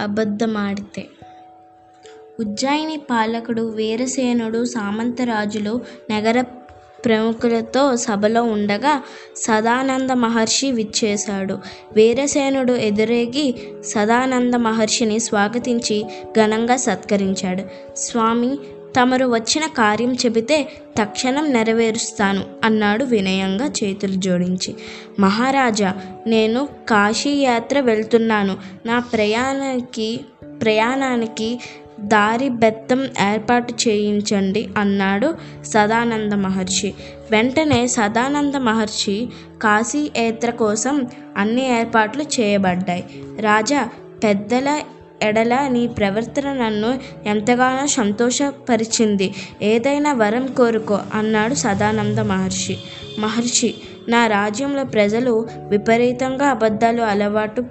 అబద్ధమాడితే. 0.00 1.06
ఉజ్జయిని 2.40 2.96
పాలకుడు 2.96 3.62
వీరసేనుడు 3.62 4.64
సామంతరాజులు 4.64 5.80
నగర 6.10 6.40
ప్రముఖులతో 7.04 7.96
సభలో 7.96 8.42
ఉండగా 8.42 9.02
సదానంద 9.36 10.10
మహర్షి 10.10 10.70
విచ్చేశాడు. 10.70 11.58
వీరసేనుడు 11.96 12.72
ఎదురేగి 12.72 13.68
సదానంద 13.84 14.54
మహర్షిని 14.54 15.20
స్వాగతించి 15.20 16.04
ఘనంగా 16.32 16.76
సత్కరించాడు. 16.76 17.62
స్వామి 17.96 18.58
తమరు 18.96 19.26
వచ్చిన 19.26 19.66
కార్యం 19.66 20.14
చెబితే 20.14 20.68
తక్షణం 20.98 21.52
నెరవేరుస్తాను 21.52 22.44
అన్నాడు 22.64 23.04
వినయంగా 23.04 23.66
చేతులు 23.66 24.12
జోడించి. 24.12 24.74
మహారాజా 25.20 25.94
నేను 26.26 26.68
కాశీయాత్ర 26.88 27.80
వెళ్తున్నాను. 27.80 28.56
నా 28.86 28.98
ప్రయాణానికి 28.98 30.20
ప్రయాణానికి 30.62 31.60
దారి 32.00 32.48
బెత్తం 32.48 33.04
ఏర్పాటు 33.04 33.74
చేయించండి 33.88 34.68
అన్నాడు 34.76 35.34
సదానంద 35.62 36.32
మహర్షి. 36.32 36.94
వెంటనే 37.30 37.86
సదానంద 37.86 38.54
మహర్షి 38.54 39.28
కాశీ 39.62 40.10
యాత్ర 40.16 40.50
కోసం 40.50 41.06
అన్ని 41.36 41.78
ఏర్పాట్లు 41.78 42.22
చేయబడ్డాయి. 42.22 43.04
రాజా 43.40 43.88
పెద్దల 44.24 44.80
ఎడల 45.22 45.68
నీ 45.68 45.86
ప్రవర్తన 45.86 46.52
నన్ను 46.52 46.98
ఎంతగానో 47.26 47.86
సంతోషపరిచింది. 47.86 49.34
ఏదైనా 49.62 50.12
వరం 50.12 50.46
కోరుకో 50.46 51.00
అన్నాడు 51.14 51.54
సదానంద 51.54 52.18
మహర్షి. 52.18 52.78
మహర్షి 53.18 53.74
నా 54.08 54.26
రాజ్యంలో 54.26 54.84
ప్రజలు 54.84 55.48
విపరీతంగా 55.68 56.46
అబద్ధాలు 56.46 57.02
అలవాటు 57.02 57.64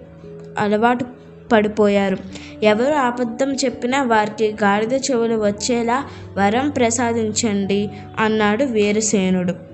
అలవాటు 0.59 1.05
పడిపోయారు. 1.51 2.17
ఎవరు 2.63 2.93
అబద్ధం 2.93 3.53
చెప్పినా 3.53 4.03
వారికి 4.03 4.47
గాడిద 4.63 4.93
చెవులు 4.93 5.35
వచ్చేలా 5.35 6.05
వరం 6.37 6.69
ప్రసాదించండి 6.69 7.89
అన్నాడు 8.19 8.63
వీరసేనుడు. 8.63 9.68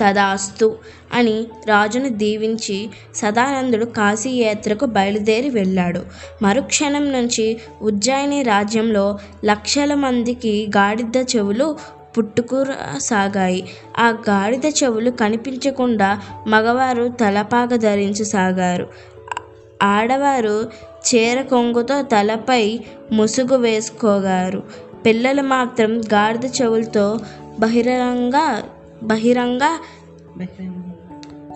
తదాస్తు 0.00 0.76
అని 1.12 1.46
రాజును 1.66 2.08
దీవించి 2.08 2.90
సదానందుడు 3.14 3.84
కాశీయాత్రకు 3.84 4.86
బయలుదేరి 4.86 5.50
వెళ్ళాడు. 5.50 6.00
మరుక్షణం 6.42 7.12
నుంచి 7.12 7.60
ఉజ్జయిని 7.82 8.42
రాజ్యంలో 8.42 9.18
లక్షల 9.44 9.94
మందికి 9.94 10.66
గాడిద 10.76 11.16
చెవులు 11.36 11.76
పుట్టుకురసాగాయి. 12.18 13.68
ఆ 13.98 14.08
గాడిద 14.08 14.66
చెవులు 14.66 15.10
కనిపించకుండా 15.10 16.20
మగవారు 16.46 17.08
తలపాగ 17.08 17.76
ధరించసాగారు 17.76 18.88
ఆడవారు 19.82 20.70
చీర 21.08 21.42
కొంగుతో 21.42 22.02
తలపై 22.02 22.80
ముసుగు 23.12 23.56
వేసుకోగారు. 23.56 24.62
పిల్లలు 25.06 25.42
మాత్రం 25.42 26.00
గాడిద 26.00 26.50
చెవులతో 26.62 27.18
బహిరంగ 27.60 28.62
బహిరంగ 29.04 29.64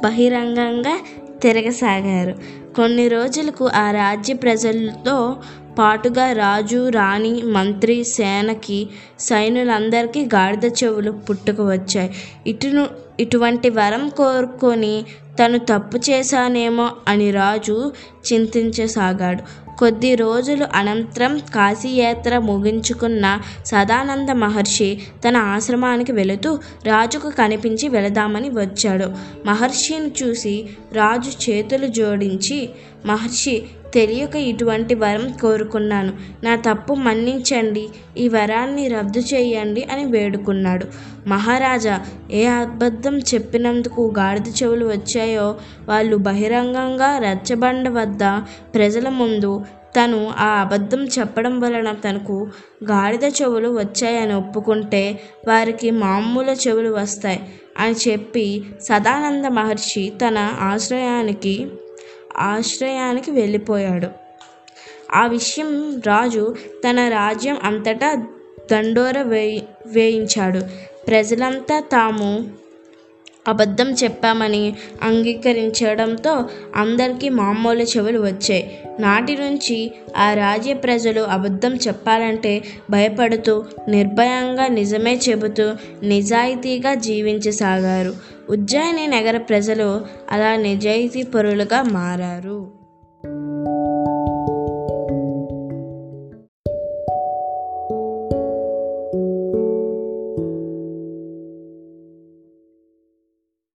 బహిరంగంగా 0.05 0.95
తిరగసాగారు. 1.43 2.35
కొన్ని 2.75 3.09
రోజులకు 3.09 3.65
ఆ 3.75 3.91
రాజ్య 3.91 4.35
ప్రజలతో 4.35 5.37
పాటుగా 5.79 6.33
రాజు 6.33 6.89
రాణి 6.89 7.43
మంత్రి 7.43 8.05
సేనకి 8.05 8.89
సైనులందరికీ 9.21 10.25
గాడిద 10.25 10.65
చెవులు 10.65 11.11
పుట్టుకు 11.11 11.65
వచ్చాయి 11.73 12.11
ఇటును 12.47 12.87
ఇటువంటి 13.21 13.71
వరం 13.71 14.09
కోరుకొని 14.09 15.05
తను 15.39 15.59
తప్పు 15.59 15.99
చేశానేమో 16.11 16.91
అని 17.09 17.31
రాజు 17.31 17.93
చింతించసాగాడు. 18.33 19.69
కొద్ది 19.79 20.15
రోజులు 20.15 20.67
అనంతరం 20.75 21.39
కాశీయాత్ర 21.39 22.39
ముగించుకున్న 22.39 23.41
సదానంద 23.67 24.31
మహర్షి 24.31 25.01
తన 25.29 25.37
ఆశ్రమానికి 25.37 26.13
వెళుతూ 26.13 26.59
రాజుకు 26.87 27.31
కనిపించి 27.31 27.89
వెళదామని 27.89 28.49
వచ్చాడు. 28.49 29.13
మహర్షిని 29.47 30.11
చూసి 30.23 30.67
రాజు 30.93 31.51
చేతులు 31.51 31.87
జోడించి 31.87 32.71
మహర్షి 33.07 33.63
తెలియక 33.95 34.37
ఇటువంటి 34.37 34.95
వరం 34.95 35.33
కోరుకున్నాను. 35.33 36.13
నా 36.45 36.57
తప్పు 36.57 36.95
మన్నించండి 36.95 37.89
ఈ 38.19 38.29
వరాన్ని 38.29 38.89
రద్దు 38.89 39.21
చేయండి 39.21 39.83
అని 39.83 40.05
వేడుకున్నాడు. 40.05 40.87
మహారాజా 41.27 42.01
ఏ 42.31 42.45
అబద్ధం 42.47 43.19
చెప్పినందుకు 43.19 44.15
గాడిద 44.19 44.49
చెవులు 44.63 44.87
వచ్చాయో? 44.87 45.57
వాళ్ళు 45.89 46.17
బహిరంగంగా 46.17 47.19
రచ్చబండ 47.19 47.89
వద్ద 47.89 48.25
ప్రజల 48.75 49.09
ముందు 49.09 49.65
తను 49.97 50.31
ఆ 50.39 50.49
అబద్ధం 50.61 51.05
చెప్పడం 51.05 51.61
వలన 51.61 51.93
తనకు 51.93 52.49
గాడిద 52.85 53.25
చెవులు 53.25 53.69
వచ్చాయని 53.69 54.35
ఒప్పుకుంటే 54.35 55.21
వారికి 55.49 55.91
మామూలు 55.91 56.51
చెవులు 56.51 56.91
వస్తాయి 56.91 57.41
అని 57.79 57.95
చెప్పి 58.09 58.65
సదానంద 58.81 59.47
మహర్షి 59.47 60.13
తన 60.23 60.39
ఆశ్రయానికి 60.61 61.55
ఆశ్రయానికి 62.37 63.31
వెళ్ళిపోయాడు. 63.31 64.09
ఆ 65.15 65.27
విషయం 65.27 66.03
రాజు 66.07 66.55
తన 66.85 67.09
రాజ్యం 67.09 67.59
అంతటా 67.63 68.27
దండోర 68.73 69.23
వేయి 69.23 69.69
వేయించాడు. 69.87 70.61
ప్రజలంతా 71.09 71.81
తాము 71.81 72.51
అబద్ధం 73.49 73.91
చెప్పామని 73.91 74.75
అంగీకరించడంతో 75.03 76.49
అందరికీ 76.77 77.29
మామూలు 77.29 77.83
చెవులు 77.83 78.19
వచ్చాయి. 78.19 78.79
నాటి 79.01 79.37
నుంచి 79.37 79.93
ఆ 80.17 80.35
రాజ్య 80.35 80.75
ప్రజలు 80.75 81.21
అబద్ధం 81.21 81.77
చెప్పాలంటే 81.77 82.65
భయపడుతూ 82.91 83.65
నిర్భయంగా 83.89 84.67
నిజమే 84.67 85.21
చెబుతూ 85.29 85.73
నిజాయితీగా 86.03 86.95
జీవించసాగారు. 86.95 88.15
ఉజ్జయిని 88.51 89.07
నగర 89.07 89.39
ప్రజలు 89.39 90.07
అలా 90.31 90.57
నిజాయితీ 90.57 91.23
పరులుగా 91.23 91.83
మారారు. 91.83 92.78